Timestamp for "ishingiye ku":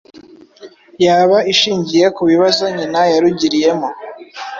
1.51-2.21